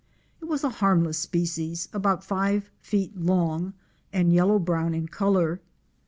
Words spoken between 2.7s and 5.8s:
feet long, and yellow brown in color.